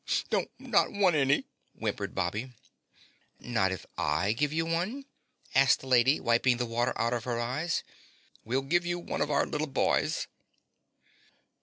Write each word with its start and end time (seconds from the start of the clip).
"Don't 0.31 0.49
not 0.57 0.91
want 0.91 1.15
any," 1.15 1.43
whimpered 1.75 2.15
Bobby. 2.15 2.53
"Not 3.39 3.71
if 3.71 3.85
I 3.99 4.33
give 4.33 4.51
you 4.51 4.65
one?" 4.65 5.05
asked 5.53 5.81
the 5.81 5.85
lady, 5.87 6.19
wiping 6.19 6.57
the 6.57 6.65
water 6.65 6.93
out 6.99 7.13
of 7.13 7.25
her 7.25 7.39
eyes. 7.39 7.83
"We'll 8.43 8.63
give 8.63 8.83
you 8.83 9.05
our 9.29 9.45
little 9.45 9.67
boy's." 9.67 10.25